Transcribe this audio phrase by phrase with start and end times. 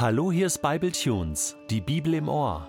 [0.00, 2.68] Hallo, hier ist Bible Tunes, die Bibel im Ohr.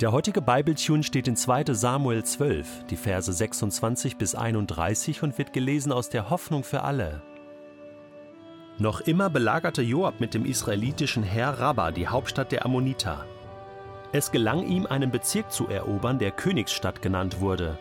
[0.00, 1.72] Der heutige Bible Tune steht in 2.
[1.72, 7.22] Samuel 12, die Verse 26 bis 31 und wird gelesen aus der Hoffnung für alle.
[8.76, 13.24] Noch immer belagerte Joab mit dem israelitischen Herr Rabba die Hauptstadt der Ammoniter.
[14.10, 17.78] Es gelang ihm, einen Bezirk zu erobern, der Königsstadt genannt wurde.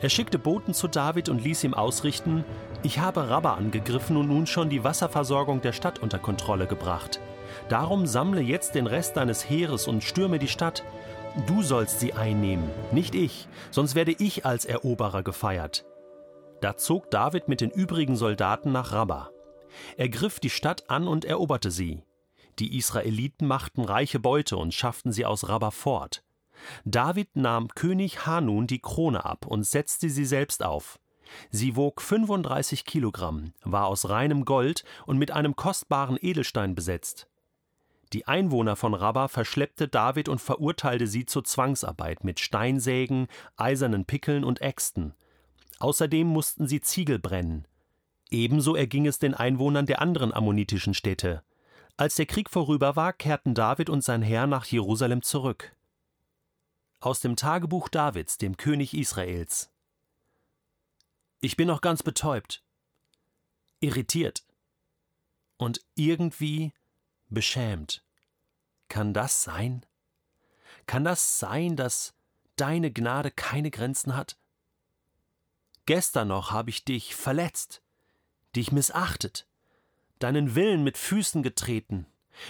[0.00, 2.44] Er schickte Boten zu David und ließ ihm ausrichten:
[2.84, 7.18] Ich habe Rabba angegriffen und nun schon die Wasserversorgung der Stadt unter Kontrolle gebracht.
[7.68, 10.84] Darum sammle jetzt den Rest deines Heeres und stürme die Stadt.
[11.46, 15.84] Du sollst sie einnehmen, nicht ich, sonst werde ich als Eroberer gefeiert.
[16.60, 19.30] Da zog David mit den übrigen Soldaten nach Rabba.
[19.96, 22.02] Er griff die Stadt an und eroberte sie.
[22.58, 26.22] Die Israeliten machten reiche Beute und schafften sie aus Rabba fort.
[26.84, 30.98] David nahm König Hanun die Krone ab und setzte sie selbst auf.
[31.50, 37.28] Sie wog 35 Kilogramm, war aus reinem Gold und mit einem kostbaren Edelstein besetzt.
[38.12, 44.42] Die Einwohner von Rabba verschleppte David und verurteilte sie zur Zwangsarbeit mit Steinsägen, eisernen Pickeln
[44.42, 45.14] und Äxten.
[45.78, 47.66] Außerdem mussten sie Ziegel brennen.
[48.30, 51.42] Ebenso erging es den Einwohnern der anderen ammonitischen Städte.
[51.96, 55.74] Als der Krieg vorüber war, kehrten David und sein Herr nach Jerusalem zurück.
[57.00, 59.70] Aus dem Tagebuch Davids, dem König Israels.
[61.40, 62.62] Ich bin noch ganz betäubt,
[63.80, 64.44] irritiert
[65.56, 66.72] und irgendwie
[67.30, 68.04] beschämt.
[68.88, 69.86] Kann das sein?
[70.86, 72.14] Kann das sein, dass
[72.56, 74.36] deine Gnade keine Grenzen hat?
[75.86, 77.82] Gestern noch habe ich dich verletzt,
[78.54, 79.46] dich missachtet,
[80.18, 82.06] deinen Willen mit Füßen getreten,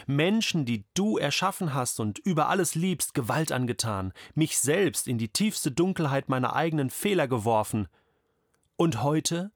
[0.06, 5.28] Menschen, die du erschaffen hast und über alles liebst, Gewalt angetan, mich selbst in die
[5.28, 7.88] tiefste Dunkelheit meiner eigenen Fehler geworfen.
[8.76, 9.52] Und heute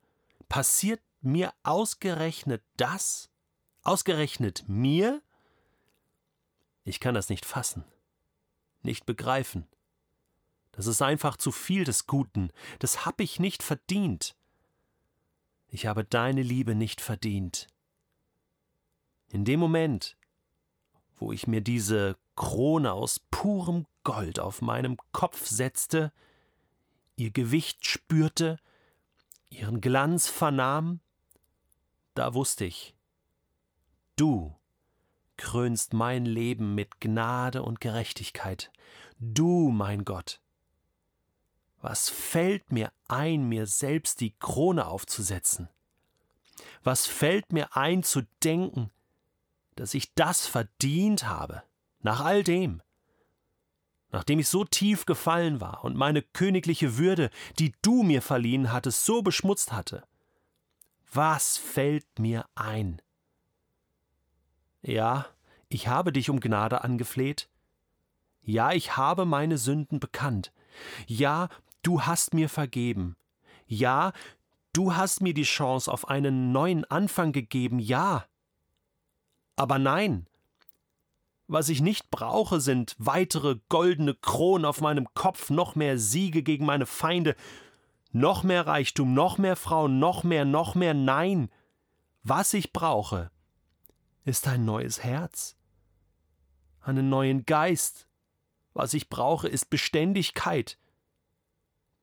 [0.49, 3.31] passiert mir ausgerechnet das?
[3.85, 5.23] Ausgerechnet mir?
[6.85, 7.85] Ich kann das nicht fassen,
[8.83, 9.67] nicht begreifen.
[10.73, 14.35] Das ist einfach zu viel des Guten, das hab ich nicht verdient.
[15.69, 17.69] Ich habe deine Liebe nicht verdient.
[19.29, 20.17] In dem Moment,
[21.17, 26.11] wo ich mir diese Krone aus purem Gold auf meinem Kopf setzte,
[27.17, 28.59] ihr Gewicht spürte,
[29.51, 31.01] ihren Glanz vernahm,
[32.15, 32.94] da wusste ich,
[34.17, 34.55] Du
[35.37, 38.71] krönst mein Leben mit Gnade und Gerechtigkeit.
[39.19, 40.41] Du, mein Gott.
[41.81, 45.69] Was fällt mir ein, mir selbst die Krone aufzusetzen?
[46.83, 48.91] Was fällt mir ein zu denken,
[49.75, 51.63] dass ich das verdient habe,
[52.01, 52.81] nach all dem?
[54.13, 59.05] Nachdem ich so tief gefallen war und meine königliche Würde, die du mir verliehen hattest,
[59.05, 60.07] so beschmutzt hatte.
[61.13, 63.03] Was fällt mir ein?
[64.87, 65.27] Ja,
[65.71, 67.49] ich habe dich um Gnade angefleht.
[68.43, 70.53] Ja, ich habe meine Sünden bekannt.
[71.07, 71.49] Ja,
[71.83, 73.17] du hast mir vergeben.
[73.67, 74.13] Ja,
[74.75, 77.79] du hast mir die Chance auf einen neuen Anfang gegeben.
[77.79, 78.27] Ja.
[79.57, 80.27] Aber nein.
[81.47, 86.67] Was ich nicht brauche, sind weitere goldene Kronen auf meinem Kopf, noch mehr Siege gegen
[86.67, 87.37] meine Feinde,
[88.13, 90.93] noch mehr Reichtum, noch mehr Frauen, noch mehr, noch mehr.
[90.95, 91.51] Nein.
[92.23, 93.31] Was ich brauche,
[94.25, 95.57] ist ein neues Herz,
[96.81, 98.09] einen neuen Geist.
[98.73, 100.79] Was ich brauche, ist Beständigkeit,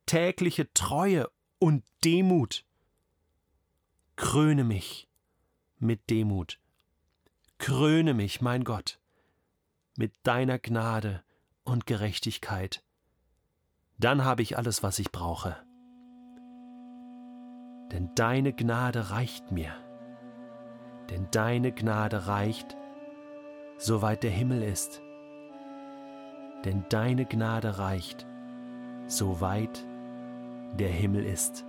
[0.06, 1.30] tägliche Treue
[1.60, 2.64] und Demut.
[4.16, 5.10] Kröne mich
[5.80, 6.60] mit Demut.
[7.58, 9.00] Kröne mich, mein Gott,
[9.98, 11.24] mit deiner Gnade
[11.64, 12.84] und Gerechtigkeit.
[13.98, 15.58] Dann habe ich alles, was ich brauche.
[17.92, 19.76] Denn deine Gnade reicht mir
[21.12, 22.78] denn deine Gnade reicht,
[23.78, 25.02] soweit der Himmel ist.
[26.66, 28.26] Denn deine Gnade reicht,
[29.08, 29.86] soweit
[30.80, 31.66] der Himmel ist.